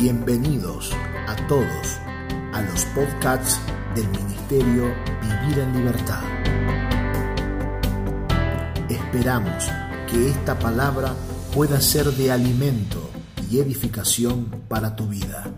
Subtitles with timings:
[0.00, 0.92] Bienvenidos
[1.28, 1.98] a todos
[2.54, 3.60] a los podcasts
[3.94, 6.22] del Ministerio Vivir en Libertad.
[8.88, 9.68] Esperamos
[10.10, 11.14] que esta palabra
[11.54, 13.10] pueda ser de alimento
[13.50, 15.52] y edificación para tu vida.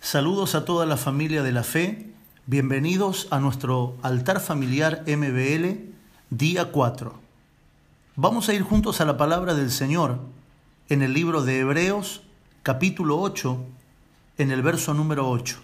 [0.00, 2.12] Saludos a toda la familia de la fe.
[2.46, 5.92] Bienvenidos a nuestro altar familiar MBL,
[6.30, 7.14] día 4.
[8.16, 10.33] Vamos a ir juntos a la palabra del Señor
[10.90, 12.20] en el libro de Hebreos,
[12.62, 13.58] capítulo 8,
[14.36, 15.56] en el verso número 8.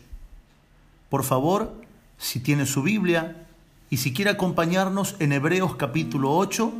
[1.11, 1.75] Por favor,
[2.17, 3.47] si tiene su Biblia
[3.91, 6.73] y si quiere acompañarnos en Hebreos capítulo 8,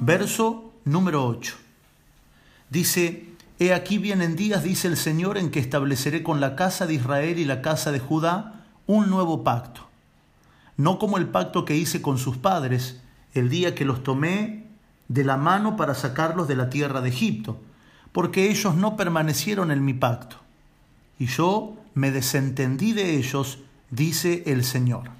[0.00, 1.54] verso número 8.
[2.70, 3.28] Dice,
[3.60, 7.38] He aquí vienen días, dice el Señor, en que estableceré con la casa de Israel
[7.38, 9.82] y la casa de Judá un nuevo pacto.
[10.76, 13.00] No como el pacto que hice con sus padres
[13.32, 14.64] el día que los tomé
[15.06, 17.60] de la mano para sacarlos de la tierra de Egipto
[18.16, 20.38] porque ellos no permanecieron en mi pacto.
[21.18, 23.58] Y yo me desentendí de ellos,
[23.90, 25.10] dice el Señor.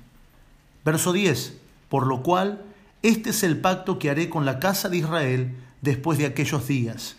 [0.82, 1.58] Verso 10.
[1.90, 2.64] Por lo cual,
[3.02, 7.16] este es el pacto que haré con la casa de Israel después de aquellos días.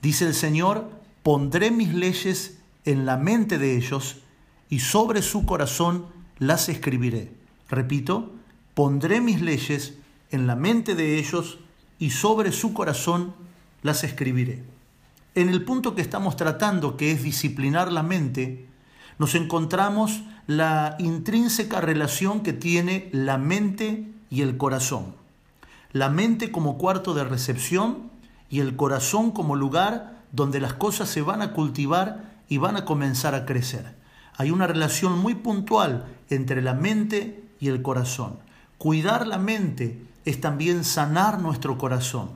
[0.00, 0.88] Dice el Señor,
[1.22, 4.22] pondré mis leyes en la mente de ellos
[4.70, 6.06] y sobre su corazón
[6.38, 7.30] las escribiré.
[7.68, 8.32] Repito,
[8.72, 9.98] pondré mis leyes
[10.30, 11.58] en la mente de ellos
[11.98, 13.34] y sobre su corazón
[13.82, 14.62] las escribiré.
[15.34, 18.68] En el punto que estamos tratando, que es disciplinar la mente,
[19.18, 25.14] nos encontramos la intrínseca relación que tiene la mente y el corazón.
[25.92, 28.10] La mente como cuarto de recepción
[28.48, 32.84] y el corazón como lugar donde las cosas se van a cultivar y van a
[32.84, 33.96] comenzar a crecer.
[34.36, 38.38] Hay una relación muy puntual entre la mente y el corazón.
[38.78, 42.30] Cuidar la mente es también sanar nuestro corazón.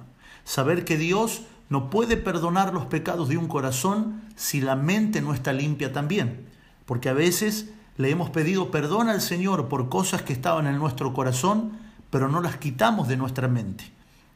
[0.45, 5.35] Saber que Dios no puede perdonar los pecados de un corazón si la mente no
[5.35, 6.47] está limpia también.
[6.87, 11.13] Porque a veces le hemos pedido perdón al Señor por cosas que estaban en nuestro
[11.13, 11.73] corazón,
[12.11, 13.85] pero no las quitamos de nuestra mente.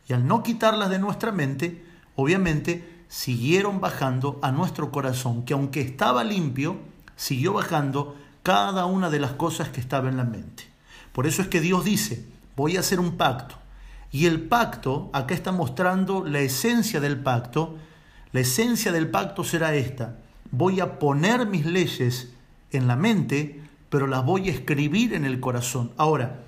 [0.08, 1.84] Y al no quitarlas de nuestra mente,
[2.16, 6.76] obviamente siguieron bajando a nuestro corazón, que aunque estaba limpio,
[7.16, 10.64] siguió bajando cada una de las cosas que estaba en la mente.
[11.12, 12.26] Por eso es que Dios dice,
[12.56, 13.61] voy a hacer un pacto
[14.12, 17.78] y el pacto, acá está mostrando la esencia del pacto,
[18.30, 20.18] la esencia del pacto será esta,
[20.50, 22.34] voy a poner mis leyes
[22.70, 25.92] en la mente, pero las voy a escribir en el corazón.
[25.96, 26.44] Ahora,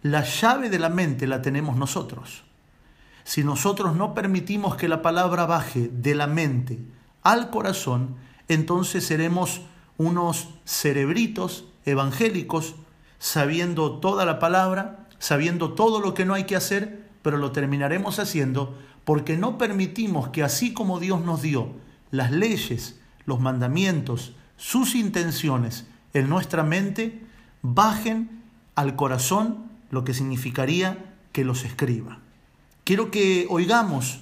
[0.00, 2.44] la llave de la mente la tenemos nosotros.
[3.24, 6.80] Si nosotros no permitimos que la palabra baje de la mente
[7.22, 8.16] al corazón,
[8.48, 9.60] entonces seremos
[9.96, 12.74] unos cerebritos evangélicos,
[13.18, 18.18] sabiendo toda la palabra, sabiendo todo lo que no hay que hacer, pero lo terminaremos
[18.18, 21.70] haciendo porque no permitimos que así como Dios nos dio
[22.10, 27.22] las leyes, los mandamientos, sus intenciones en nuestra mente,
[27.62, 28.42] bajen
[28.74, 32.18] al corazón lo que significaría que los escriba.
[32.84, 34.20] Quiero que oigamos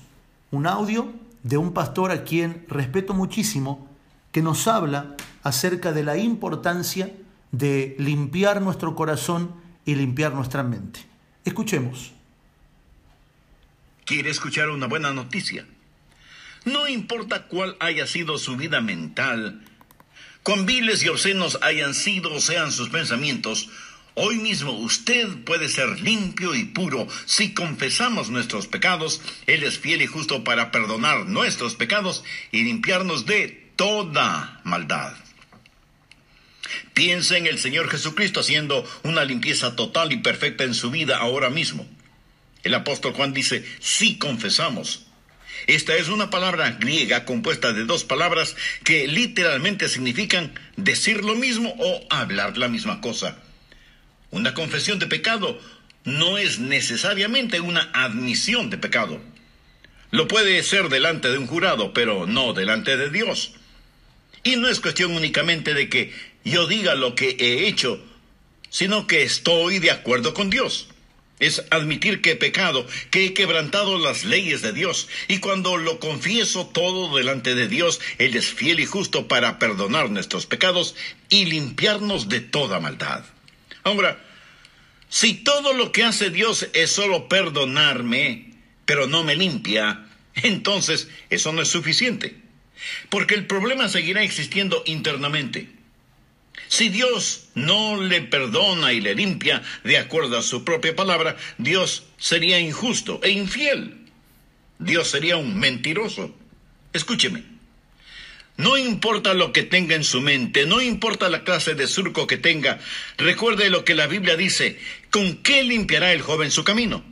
[0.50, 1.12] un audio
[1.42, 3.88] de un pastor a quien respeto muchísimo,
[4.32, 7.12] que nos habla acerca de la importancia
[7.52, 9.52] de limpiar nuestro corazón
[9.84, 11.00] y limpiar nuestra mente.
[11.44, 12.12] Escuchemos
[14.10, 15.64] quiere escuchar una buena noticia.
[16.64, 19.64] No importa cuál haya sido su vida mental,
[20.42, 23.68] cuán viles y obscenos hayan sido o sean sus pensamientos,
[24.14, 29.22] hoy mismo usted puede ser limpio y puro si confesamos nuestros pecados.
[29.46, 35.14] Él es fiel y justo para perdonar nuestros pecados y limpiarnos de toda maldad.
[36.94, 41.48] Piensa en el Señor Jesucristo haciendo una limpieza total y perfecta en su vida ahora
[41.48, 41.86] mismo.
[42.62, 45.06] El apóstol Juan dice, sí confesamos.
[45.66, 51.74] Esta es una palabra griega compuesta de dos palabras que literalmente significan decir lo mismo
[51.78, 53.38] o hablar la misma cosa.
[54.30, 55.60] Una confesión de pecado
[56.04, 59.20] no es necesariamente una admisión de pecado.
[60.10, 63.52] Lo puede ser delante de un jurado, pero no delante de Dios.
[64.42, 66.12] Y no es cuestión únicamente de que
[66.44, 68.02] yo diga lo que he hecho,
[68.70, 70.89] sino que estoy de acuerdo con Dios
[71.40, 75.98] es admitir que he pecado, que he quebrantado las leyes de Dios, y cuando lo
[75.98, 80.94] confieso todo delante de Dios, Él es fiel y justo para perdonar nuestros pecados
[81.28, 83.24] y limpiarnos de toda maldad.
[83.82, 84.22] Ahora,
[85.08, 88.52] si todo lo que hace Dios es solo perdonarme,
[88.84, 92.36] pero no me limpia, entonces eso no es suficiente,
[93.08, 95.79] porque el problema seguirá existiendo internamente.
[96.68, 102.04] Si Dios no le perdona y le limpia de acuerdo a su propia palabra, Dios
[102.16, 104.06] sería injusto e infiel.
[104.78, 106.34] Dios sería un mentiroso.
[106.92, 107.44] Escúcheme.
[108.56, 112.36] No importa lo que tenga en su mente, no importa la clase de surco que
[112.36, 112.78] tenga,
[113.16, 114.78] recuerde lo que la Biblia dice.
[115.10, 117.02] ¿Con qué limpiará el joven su camino?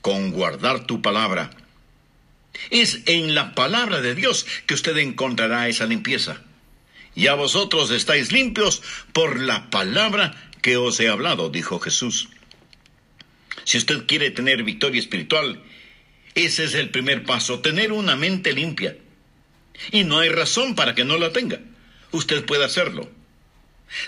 [0.00, 1.50] Con guardar tu palabra.
[2.70, 6.40] Es en la palabra de Dios que usted encontrará esa limpieza.
[7.14, 8.82] Y a vosotros estáis limpios
[9.12, 12.28] por la palabra que os he hablado, dijo Jesús.
[13.64, 15.62] Si usted quiere tener victoria espiritual,
[16.34, 18.96] ese es el primer paso, tener una mente limpia.
[19.92, 21.60] Y no hay razón para que no la tenga.
[22.10, 23.10] Usted puede hacerlo.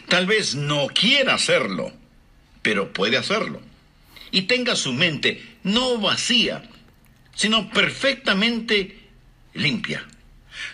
[0.08, 1.92] Tal vez no quiera hacerlo,
[2.62, 3.60] pero puede hacerlo.
[4.30, 6.62] Y tenga su mente no vacía,
[7.34, 8.98] sino perfectamente
[9.54, 10.06] limpia.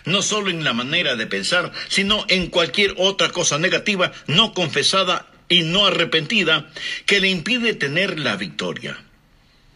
[0.05, 5.27] No solo en la manera de pensar, sino en cualquier otra cosa negativa no confesada
[5.49, 6.69] y no arrepentida
[7.05, 8.97] que le impide tener la victoria.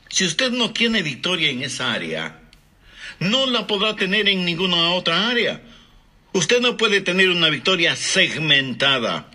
[0.10, 2.40] Si usted no tiene victoria en esa área,
[3.20, 5.62] no la podrá tener en ninguna otra área.
[6.34, 9.30] Usted no puede tener una victoria segmentada.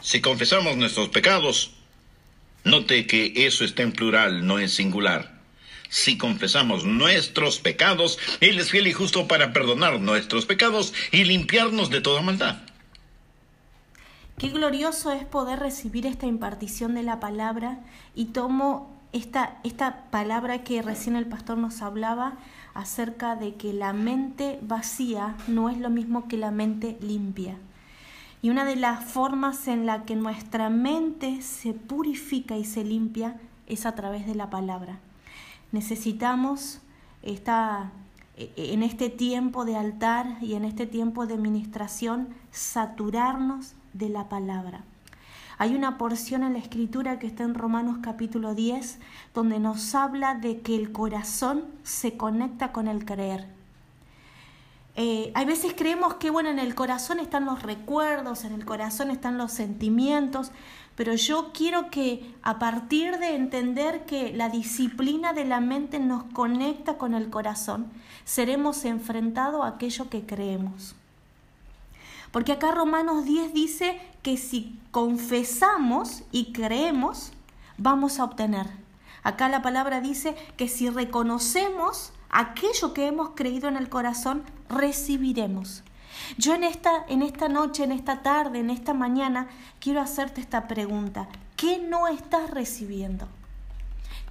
[0.00, 1.72] Si confesamos nuestros pecados,
[2.62, 5.33] note que eso está en plural, no en singular.
[5.94, 11.88] Si confesamos nuestros pecados, Él es fiel y justo para perdonar nuestros pecados y limpiarnos
[11.88, 12.56] de toda maldad.
[14.36, 17.78] Qué glorioso es poder recibir esta impartición de la palabra
[18.16, 22.38] y tomo esta, esta palabra que recién el pastor nos hablaba
[22.74, 27.56] acerca de que la mente vacía no es lo mismo que la mente limpia.
[28.42, 33.36] Y una de las formas en la que nuestra mente se purifica y se limpia
[33.68, 34.98] es a través de la palabra.
[35.74, 36.78] Necesitamos
[37.24, 37.90] esta,
[38.36, 44.84] en este tiempo de altar y en este tiempo de ministración saturarnos de la palabra.
[45.58, 49.00] Hay una porción en la escritura que está en Romanos capítulo 10
[49.34, 53.48] donde nos habla de que el corazón se conecta con el creer.
[54.96, 59.10] Eh, hay veces creemos que bueno, en el corazón están los recuerdos, en el corazón
[59.10, 60.52] están los sentimientos,
[60.94, 66.22] pero yo quiero que a partir de entender que la disciplina de la mente nos
[66.24, 67.90] conecta con el corazón,
[68.24, 70.94] seremos enfrentados a aquello que creemos.
[72.30, 77.32] Porque acá Romanos 10 dice que si confesamos y creemos,
[77.78, 78.66] vamos a obtener.
[79.24, 85.82] Acá la palabra dice que si reconocemos aquello que hemos creído en el corazón, recibiremos.
[86.36, 89.48] Yo en esta, en esta noche, en esta tarde, en esta mañana,
[89.80, 91.28] quiero hacerte esta pregunta.
[91.56, 93.26] ¿Qué no estás recibiendo?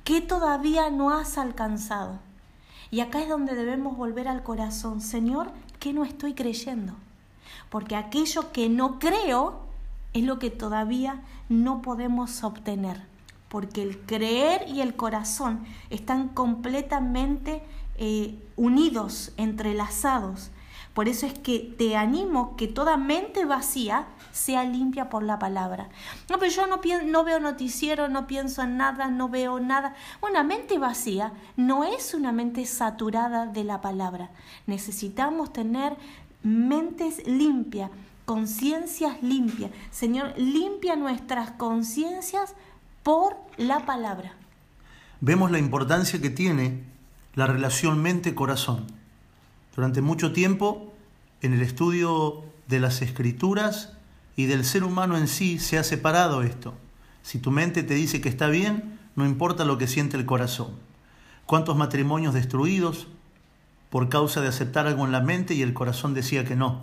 [0.04, 2.20] ¿Qué todavía no has alcanzado?
[2.92, 5.02] Y acá es donde debemos volver al corazón.
[5.02, 6.94] Señor, ¿qué no estoy creyendo?
[7.74, 9.62] porque aquello que no creo
[10.14, 13.02] es lo que todavía no podemos obtener,
[13.54, 17.62] porque el creer y el corazón están completamente
[18.00, 20.50] eh, unidos, entrelazados.
[20.96, 25.90] Por eso es que te animo que toda mente vacía sea limpia por la palabra.
[26.32, 29.94] No, pero yo no, no veo noticiero, no pienso en nada, no veo nada.
[30.28, 34.32] Una mente vacía no es una mente saturada de la palabra.
[34.66, 35.96] Necesitamos tener
[36.42, 37.92] mentes limpias,
[38.26, 39.70] conciencias limpias.
[39.92, 42.56] Señor, limpia nuestras conciencias
[43.04, 44.34] por la palabra.
[45.22, 46.84] Vemos la importancia que tiene
[47.36, 48.88] la relación mente-corazón.
[49.76, 50.94] Durante mucho tiempo,
[51.42, 53.94] en el estudio de las escrituras
[54.36, 56.74] y del ser humano en sí, se ha separado esto.
[57.22, 60.72] Si tu mente te dice que está bien, no importa lo que siente el corazón.
[61.46, 63.08] ¿Cuántos matrimonios destruidos?
[63.94, 66.82] por causa de aceptar algo en la mente y el corazón decía que no.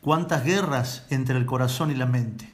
[0.00, 2.48] ¿Cuántas guerras entre el corazón y la mente?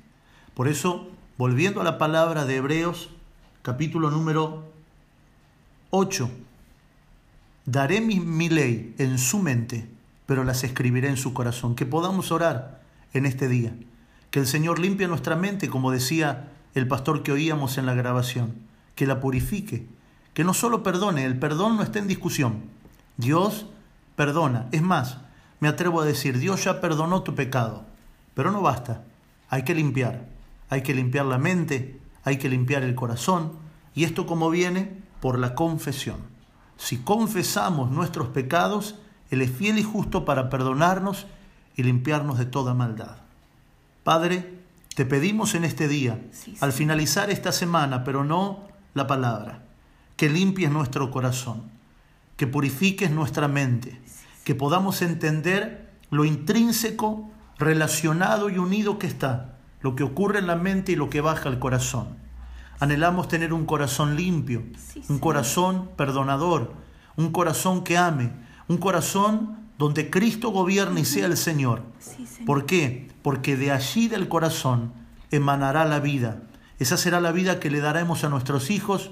[0.54, 3.10] Por eso, volviendo a la palabra de Hebreos,
[3.62, 4.64] capítulo número
[5.90, 6.30] 8,
[7.64, 9.88] daré mi, ley en su mente,
[10.26, 11.74] pero las escribiré en su corazón.
[11.74, 13.74] Que podamos orar en este día.
[14.30, 18.54] Que el Señor limpie nuestra mente, como decía el pastor que oíamos en la grabación.
[18.94, 19.86] Que la purifique.
[20.34, 22.62] Que no solo perdone, el perdón no está en discusión.
[23.16, 23.66] Dios
[24.16, 24.68] perdona.
[24.72, 25.18] Es más,
[25.60, 27.84] me atrevo a decir, Dios ya perdonó tu pecado,
[28.34, 29.04] pero no basta.
[29.50, 30.31] Hay que limpiar.
[30.72, 33.52] Hay que limpiar la mente, hay que limpiar el corazón.
[33.94, 36.16] Y esto como viene por la confesión.
[36.78, 38.94] Si confesamos nuestros pecados,
[39.30, 41.26] Él es fiel y justo para perdonarnos
[41.76, 43.18] y limpiarnos de toda maldad.
[44.02, 44.60] Padre,
[44.94, 46.18] te pedimos en este día,
[46.60, 48.60] al finalizar esta semana, pero no
[48.94, 49.64] la palabra,
[50.16, 51.70] que limpies nuestro corazón
[52.36, 54.00] que purifiques nuestra mente,
[54.44, 59.51] que podamos entender lo intrínseco, relacionado y unido que está,
[59.82, 62.16] lo que ocurre en la mente y lo que baja al corazón.
[62.80, 64.62] Anhelamos tener un corazón limpio,
[65.08, 66.72] un corazón perdonador,
[67.16, 68.32] un corazón que ame,
[68.68, 71.82] un corazón donde Cristo gobierne y sea el Señor.
[71.98, 72.46] Sí, Señor.
[72.46, 73.10] ¿Por qué?
[73.22, 74.92] Porque de allí del corazón
[75.30, 76.42] emanará la vida.
[76.78, 79.10] Esa será la vida que le daremos a nuestros hijos,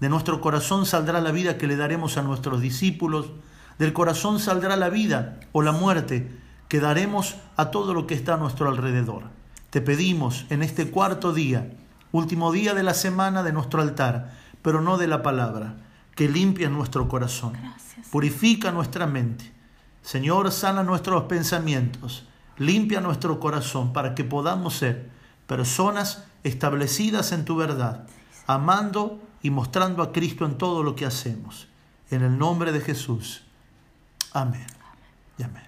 [0.00, 3.32] de nuestro corazón saldrá la vida que le daremos a nuestros discípulos,
[3.78, 6.30] del corazón saldrá la vida o la muerte
[6.68, 9.37] que daremos a todo lo que está a nuestro alrededor.
[9.70, 11.70] Te pedimos en este cuarto día,
[12.12, 14.32] último día de la semana de nuestro altar,
[14.62, 15.76] pero no de la palabra,
[16.14, 18.08] que limpie nuestro corazón, Gracias.
[18.08, 19.52] purifica nuestra mente.
[20.02, 22.24] Señor, sana nuestros pensamientos,
[22.56, 25.10] limpia nuestro corazón para que podamos ser
[25.46, 28.06] personas establecidas en tu verdad,
[28.46, 31.68] amando y mostrando a Cristo en todo lo que hacemos.
[32.10, 33.42] En el nombre de Jesús.
[34.32, 34.66] Amén.
[35.36, 35.67] Y amén.